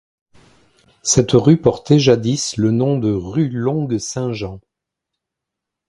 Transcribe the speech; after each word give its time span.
Cette 1.03 1.33
rue 1.33 1.57
portait 1.57 1.99
jadis 1.99 2.57
le 2.57 2.71
nom 2.71 2.97
de 2.97 3.11
rue 3.11 3.49
Longue-Saint-Jean. 3.49 4.59